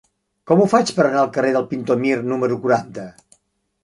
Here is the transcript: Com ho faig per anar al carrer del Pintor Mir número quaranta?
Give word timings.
Com 0.51 0.61
ho 0.61 0.63
faig 0.69 0.93
per 0.99 1.03
anar 1.09 1.19
al 1.23 1.29
carrer 1.35 1.51
del 1.57 1.67
Pintor 1.73 1.99
Mir 2.05 2.15
número 2.31 2.57
quaranta? 2.65 3.05